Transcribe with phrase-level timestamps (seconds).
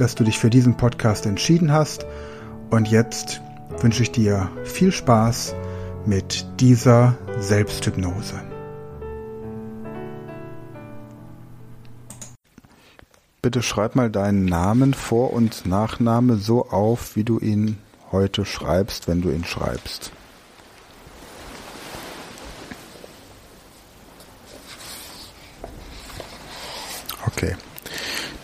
[0.00, 2.06] dass du dich für diesen Podcast entschieden hast
[2.70, 3.40] und jetzt
[3.80, 5.54] wünsche ich dir viel Spaß
[6.06, 8.34] mit dieser Selbsthypnose.
[13.42, 17.78] Bitte schreib mal deinen Namen, Vor- und Nachname so auf, wie du ihn
[18.10, 20.12] heute schreibst, wenn du ihn schreibst.
[27.26, 27.54] Okay.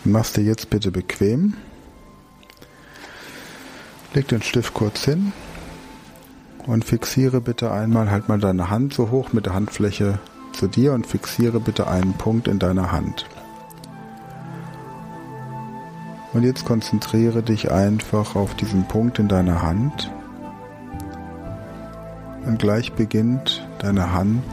[0.07, 1.55] Machst dir jetzt bitte bequem.
[4.13, 5.33] Leg den Stift kurz hin
[6.67, 10.19] und fixiere bitte einmal, halt mal deine Hand so hoch mit der Handfläche
[10.53, 13.25] zu dir und fixiere bitte einen Punkt in deiner Hand.
[16.33, 20.11] Und jetzt konzentriere dich einfach auf diesen Punkt in deiner Hand.
[22.45, 24.43] Und gleich beginnt deine Hand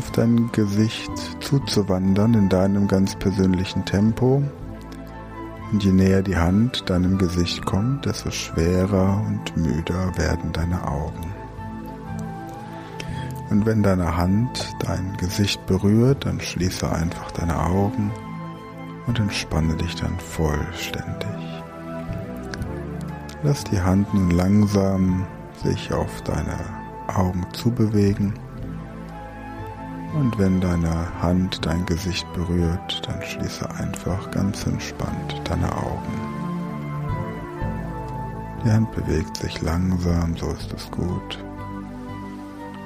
[0.00, 4.42] auf dein Gesicht zuzuwandern in deinem ganz persönlichen Tempo.
[5.70, 11.34] Und je näher die Hand deinem Gesicht kommt, desto schwerer und müder werden deine Augen.
[13.50, 18.10] Und wenn deine Hand dein Gesicht berührt, dann schließe einfach deine Augen
[19.06, 21.62] und entspanne dich dann vollständig.
[23.42, 25.26] Lass die Hand nun langsam
[25.62, 26.56] sich auf deine
[27.06, 28.32] Augen zubewegen
[30.14, 36.40] und wenn deine Hand dein Gesicht berührt, dann schließe einfach ganz entspannt deine Augen.
[38.64, 41.44] Die Hand bewegt sich langsam, so ist es gut.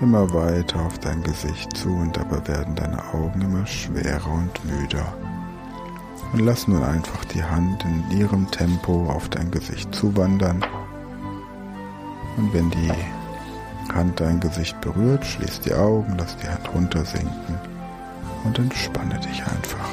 [0.00, 5.15] Immer weiter auf dein Gesicht zu und dabei werden deine Augen immer schwerer und müder.
[6.32, 10.65] Und lass nun einfach die Hand in ihrem Tempo auf dein Gesicht zuwandern.
[12.37, 12.93] Und wenn die
[13.93, 17.59] Hand dein Gesicht berührt, schließ die Augen, lass die Hand runtersinken
[18.45, 19.89] und entspanne dich einfach.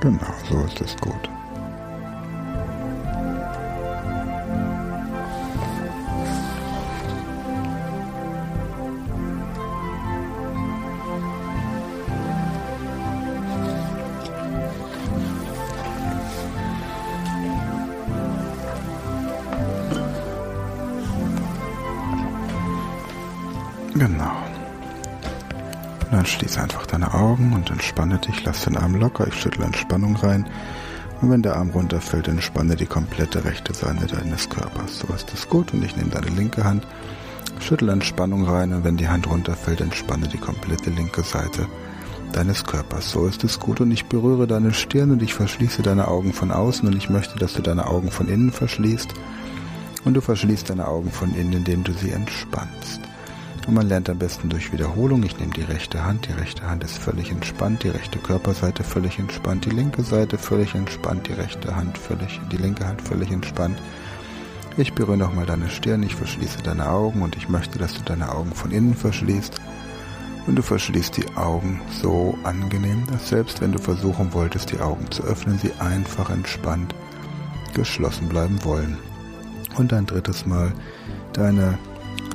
[0.00, 1.28] Genau, so ist es gut.
[23.98, 24.32] Genau.
[26.04, 28.44] Und dann schließe einfach deine Augen und entspanne dich.
[28.44, 29.26] Lass den Arm locker.
[29.26, 30.46] Ich schüttle Entspannung rein.
[31.22, 34.98] Und wenn der Arm runterfällt, entspanne die komplette rechte Seite deines Körpers.
[34.98, 35.72] So ist es gut.
[35.72, 36.86] Und ich nehme deine linke Hand,
[37.58, 38.74] schüttle Entspannung rein.
[38.74, 41.66] Und wenn die Hand runterfällt, entspanne die komplette linke Seite
[42.32, 43.10] deines Körpers.
[43.10, 43.80] So ist es gut.
[43.80, 46.86] Und ich berühre deine Stirn und ich verschließe deine Augen von außen.
[46.86, 49.14] Und ich möchte, dass du deine Augen von innen verschließt.
[50.04, 53.00] Und du verschließt deine Augen von innen, indem du sie entspannst.
[53.66, 55.24] Und man lernt am besten durch Wiederholung.
[55.24, 59.18] Ich nehme die rechte Hand, die rechte Hand ist völlig entspannt, die rechte Körperseite völlig
[59.18, 63.76] entspannt, die linke Seite völlig entspannt, die rechte Hand völlig, die linke Hand völlig entspannt.
[64.76, 68.30] Ich berühre nochmal deine Stirn, ich verschließe deine Augen und ich möchte, dass du deine
[68.30, 69.60] Augen von innen verschließt.
[70.46, 75.10] Und du verschließt die Augen so angenehm, dass selbst wenn du versuchen wolltest, die Augen
[75.10, 76.94] zu öffnen, sie einfach entspannt
[77.74, 78.96] geschlossen bleiben wollen.
[79.76, 80.72] Und ein drittes Mal
[81.32, 81.78] deine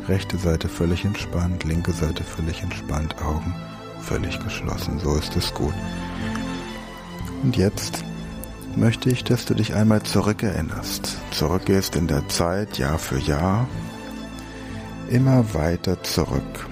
[0.07, 3.53] rechte Seite völlig entspannt, linke Seite völlig entspannt, Augen
[4.01, 4.99] völlig geschlossen.
[4.99, 5.73] So ist es gut.
[7.43, 8.03] Und jetzt
[8.75, 11.17] möchte ich, dass du dich einmal zurückerinnerst.
[11.31, 13.67] Zurückgehst in der Zeit, Jahr für Jahr,
[15.09, 16.67] immer weiter zurück.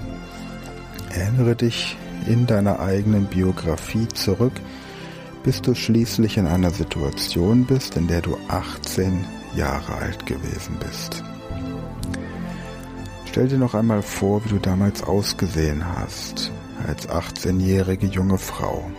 [1.10, 1.96] Erinnere dich
[2.26, 4.52] in deiner eigenen Biografie zurück,
[5.42, 9.24] bis du schließlich in einer Situation bist, in der du 18
[9.56, 11.24] Jahre alt gewesen bist.
[13.30, 16.50] Stell dir noch einmal vor, wie du damals ausgesehen hast,
[16.88, 18.90] als 18-jährige junge Frau.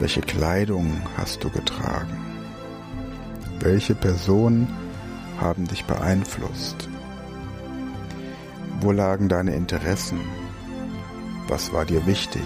[0.00, 2.18] Welche Kleidung hast du getragen?
[3.60, 4.66] Welche Personen
[5.38, 6.88] haben dich beeinflusst?
[8.80, 10.18] Wo lagen deine Interessen?
[11.46, 12.42] Was war dir wichtig?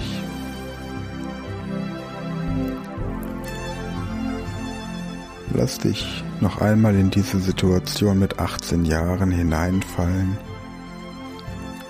[5.58, 10.38] Lass dich noch einmal in diese Situation mit 18 Jahren hineinfallen.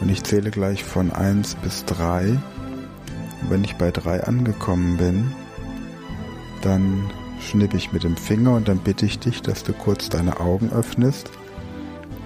[0.01, 2.31] Und ich zähle gleich von 1 bis 3.
[2.31, 5.33] Und wenn ich bei 3 angekommen bin,
[6.63, 7.11] dann
[7.43, 10.71] schnippe ich mit dem Finger und dann bitte ich dich, dass du kurz deine Augen
[10.71, 11.31] öffnest,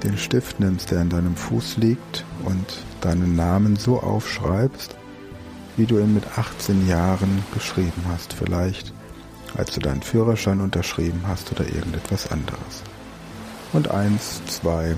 [0.05, 4.95] den Stift nimmst, der an deinem Fuß liegt und deinen Namen so aufschreibst,
[5.77, 8.33] wie du ihn mit 18 Jahren geschrieben hast.
[8.33, 8.93] Vielleicht
[9.57, 12.83] als du deinen Führerschein unterschrieben hast oder irgendetwas anderes.
[13.73, 14.97] Und eins, zwei,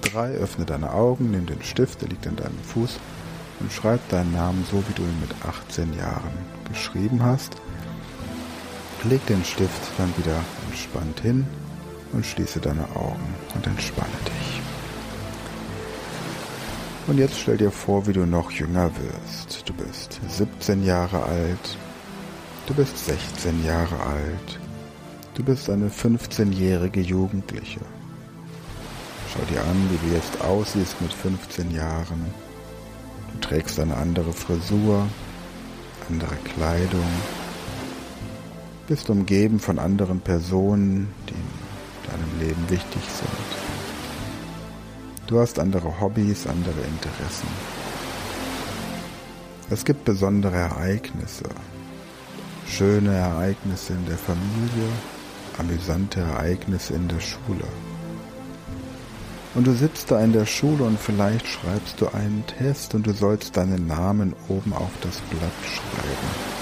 [0.00, 2.98] drei, öffne deine Augen, nimm den Stift, der liegt an deinem Fuß
[3.60, 6.32] und schreib deinen Namen so, wie du ihn mit 18 Jahren
[6.68, 7.56] geschrieben hast.
[9.04, 11.46] Leg den Stift dann wieder entspannt hin
[12.12, 14.60] und schließe deine Augen und entspanne dich.
[17.06, 19.66] Und jetzt stell dir vor, wie du noch jünger wirst.
[19.66, 21.78] Du bist 17 Jahre alt,
[22.68, 24.60] du bist 16 Jahre alt,
[25.34, 27.80] du bist eine 15-jährige Jugendliche.
[29.32, 32.26] Schau dir an, wie du jetzt aussiehst mit 15 Jahren.
[33.32, 35.06] Du trägst eine andere Frisur,
[36.10, 37.06] andere Kleidung,
[38.86, 43.48] bist umgeben von anderen Personen, die in deinem Leben wichtig sind.
[45.26, 47.48] Du hast andere Hobbys, andere Interessen.
[49.70, 51.44] Es gibt besondere Ereignisse,
[52.68, 54.88] schöne Ereignisse in der Familie,
[55.58, 57.64] amüsante Ereignisse in der Schule.
[59.54, 63.12] Und du sitzt da in der Schule und vielleicht schreibst du einen Test und du
[63.12, 66.58] sollst deinen Namen oben auf das Blatt schreiben.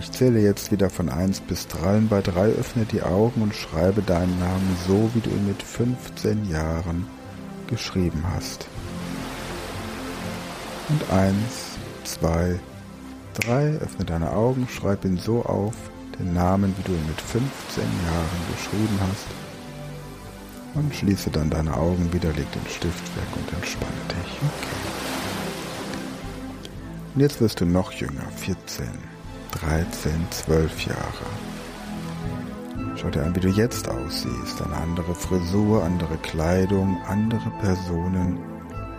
[0.00, 3.54] Ich zähle jetzt wieder von 1 bis 3 und bei 3 öffne die Augen und
[3.54, 7.06] schreibe deinen Namen so, wie du ihn mit 15 Jahren
[7.68, 8.66] geschrieben hast.
[10.88, 11.34] Und 1,
[12.04, 12.73] 2, 3,
[13.80, 15.74] öffne deine Augen, schreib ihn so auf,
[16.18, 19.26] den Namen, wie du ihn mit 15 Jahren geschrieben hast.
[20.74, 24.38] Und schließe dann deine Augen wieder, leg den Stift weg und entspanne dich.
[24.40, 24.94] Okay.
[27.14, 28.86] Und jetzt wirst du noch jünger, 14.
[29.52, 31.26] 13, 12 Jahre.
[32.96, 34.60] Schau dir an, wie du jetzt aussiehst.
[34.62, 38.38] Eine andere Frisur, andere Kleidung, andere Personen,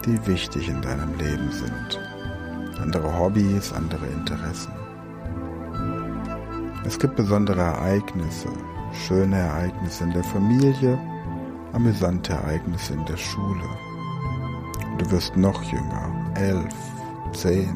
[0.06, 2.15] die wichtig in deinem Leben sind.
[2.82, 4.74] Andere Hobbys, andere Interessen.
[6.86, 8.50] Es gibt besondere Ereignisse,
[9.08, 11.00] schöne Ereignisse in der Familie,
[11.74, 13.68] amüsante Ereignisse in der Schule.
[14.98, 16.76] Du wirst noch jünger, elf,
[17.34, 17.76] zehn,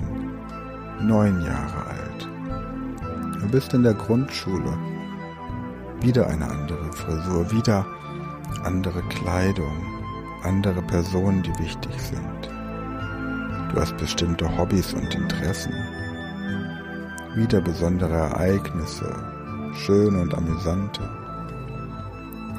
[1.02, 2.30] neun Jahre alt.
[3.42, 4.78] Du bist in der Grundschule.
[6.02, 7.86] Wieder eine andere Frisur, wieder
[8.64, 9.78] andere Kleidung,
[10.44, 12.59] andere Personen, die wichtig sind.
[13.70, 15.74] Du hast bestimmte Hobbys und Interessen.
[17.36, 19.16] Wieder besondere Ereignisse,
[19.74, 21.02] schöne und amüsante.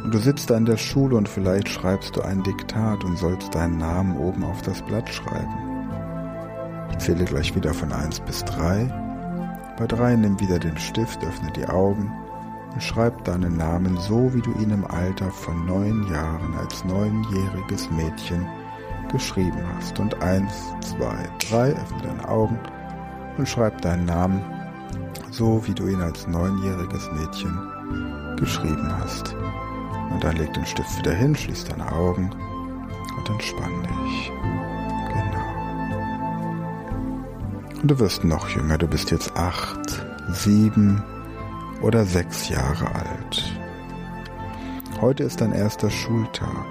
[0.05, 3.55] Und du sitzt da in der Schule und vielleicht schreibst du ein Diktat und sollst
[3.55, 5.55] deinen Namen oben auf das Blatt schreiben.
[6.91, 9.09] Ich zähle gleich wieder von 1 bis 3
[9.81, 12.13] bei drei nimm wieder den Stift, öffne die Augen
[12.75, 17.91] und schreib deinen Namen so, wie du ihn im Alter von neun Jahren als neunjähriges
[17.91, 18.47] Mädchen
[19.11, 19.99] geschrieben hast.
[19.99, 22.59] Und eins, zwei, drei, öffne deine Augen
[23.39, 24.43] und schreib deinen Namen
[25.31, 29.35] so, wie du ihn als neunjähriges Mädchen geschrieben hast.
[30.11, 32.31] Und dann leg den Stift wieder hin, schließ deine Augen
[33.17, 34.33] und entspann dich.
[37.83, 41.03] Und du wirst noch jünger, du bist jetzt acht, sieben
[41.81, 43.59] oder sechs Jahre alt.
[45.01, 46.67] Heute ist dein erster Schultag.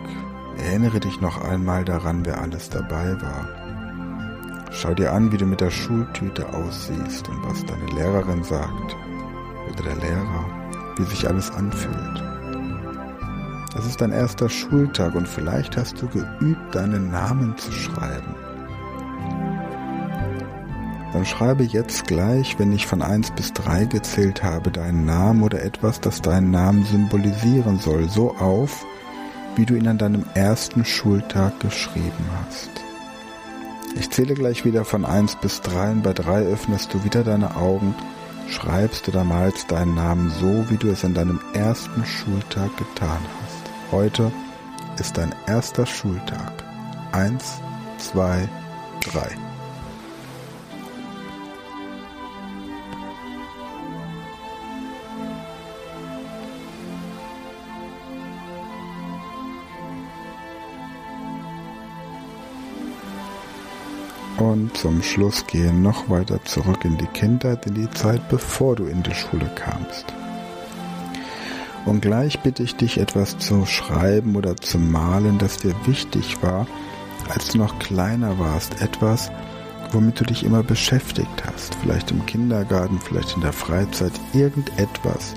[0.70, 3.50] Erinnere dich noch einmal daran, wer alles dabei war.
[4.72, 8.96] Schau dir an, wie du mit der Schultüte aussiehst und was deine Lehrerin sagt
[9.68, 10.46] oder der Lehrer,
[10.96, 12.24] wie sich alles anfühlt.
[13.80, 18.36] Es ist dein erster Schultag und vielleicht hast du geübt, deinen Namen zu schreiben
[21.12, 25.64] dann schreibe jetzt gleich, wenn ich von 1 bis 3 gezählt habe, deinen Namen oder
[25.64, 28.86] etwas, das deinen Namen symbolisieren soll, so auf,
[29.56, 32.70] wie du ihn an deinem ersten Schultag geschrieben hast.
[33.96, 37.56] Ich zähle gleich wieder von 1 bis 3 und bei 3 öffnest du wieder deine
[37.56, 37.96] Augen,
[38.48, 43.92] schreibst oder malst deinen Namen so, wie du es an deinem ersten Schultag getan hast.
[43.92, 44.32] Heute
[45.00, 46.54] ist dein erster Schultag.
[47.12, 47.44] 1,
[47.98, 48.48] 2,
[49.12, 49.49] 3.
[64.50, 68.88] Und zum Schluss gehen noch weiter zurück in die Kindheit, in die Zeit, bevor du
[68.88, 70.06] in die Schule kamst.
[71.86, 76.66] Und gleich bitte ich dich, etwas zu schreiben oder zu malen, das dir wichtig war,
[77.30, 78.82] als du noch kleiner warst.
[78.82, 79.32] Etwas,
[79.92, 81.76] womit du dich immer beschäftigt hast.
[81.84, 85.36] Vielleicht im Kindergarten, vielleicht in der Freizeit, irgendetwas.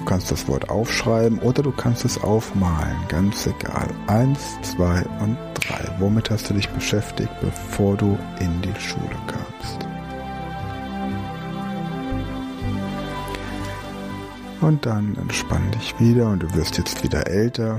[0.00, 3.86] Du kannst das Wort aufschreiben oder du kannst es aufmalen, ganz egal.
[4.06, 5.88] Eins, zwei und drei.
[5.98, 9.86] Womit hast du dich beschäftigt, bevor du in die Schule kamst?
[14.62, 17.78] Und dann entspann dich wieder und du wirst jetzt wieder älter.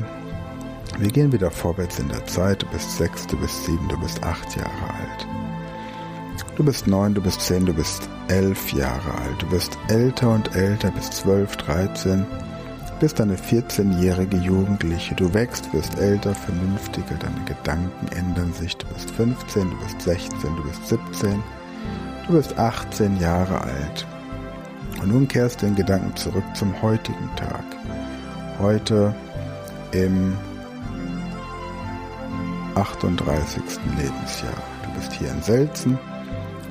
[0.99, 2.61] Wir gehen wieder vorwärts in der Zeit.
[2.61, 5.27] Du bist sechs, du bist sieben, du bist acht Jahre alt.
[6.57, 9.41] Du bist neun, du bist zehn, du bist elf Jahre alt.
[9.41, 12.25] Du bist älter und älter, bis zwölf, dreizehn,
[13.01, 15.15] bist eine 14-jährige Jugendliche.
[15.15, 18.77] Du wächst, wirst älter, vernünftiger, deine Gedanken ändern sich.
[18.77, 21.43] Du bist 15, du bist 16, du bist 17,
[22.27, 24.05] du bist 18 Jahre alt.
[25.01, 27.63] Und nun kehrst du den Gedanken zurück zum heutigen Tag.
[28.59, 29.15] Heute
[29.93, 30.37] im
[32.75, 33.63] 38.
[33.97, 34.53] Lebensjahr.
[34.83, 35.97] Du bist hier in Selzen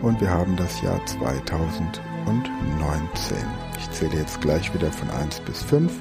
[0.02, 3.36] und wir haben das Jahr 2019.
[3.78, 5.92] Ich zähle jetzt gleich wieder von 1 bis 5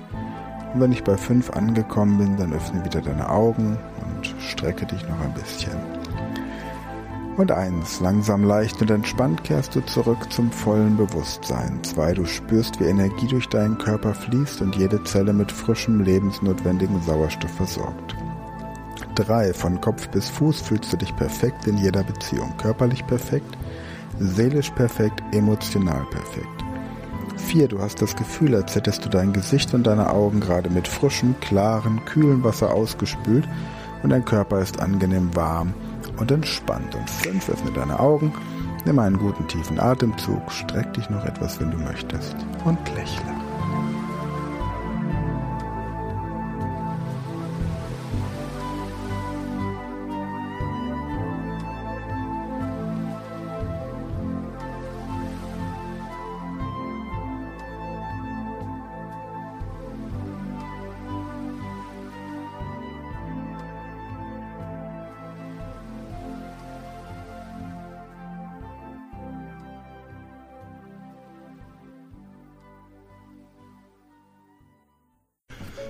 [0.74, 5.02] und wenn ich bei 5 angekommen bin, dann öffne wieder deine Augen und strecke dich
[5.08, 5.78] noch ein bisschen.
[7.38, 8.02] Und 1.
[8.02, 11.80] Langsam leicht und entspannt kehrst du zurück zum vollen Bewusstsein.
[11.84, 12.16] 2.
[12.16, 17.52] Du spürst, wie Energie durch deinen Körper fließt und jede Zelle mit frischem, lebensnotwendigen Sauerstoff
[17.52, 18.16] versorgt.
[19.16, 19.54] 3.
[19.54, 22.54] Von Kopf bis Fuß fühlst du dich perfekt in jeder Beziehung.
[22.58, 23.58] Körperlich perfekt,
[24.20, 26.48] seelisch perfekt, emotional perfekt.
[27.38, 27.68] 4.
[27.68, 31.36] Du hast das Gefühl, als hättest du dein Gesicht und deine Augen gerade mit frischem,
[31.40, 33.48] klaren, kühlen Wasser ausgespült
[34.04, 35.74] und dein Körper ist angenehm warm
[36.18, 36.94] und entspannt.
[36.96, 37.50] Und 5.
[37.50, 38.34] Öffne deine Augen,
[38.86, 42.36] nimm einen guten tiefen Atemzug, streck dich noch etwas, wenn du möchtest
[42.66, 43.39] und lächle.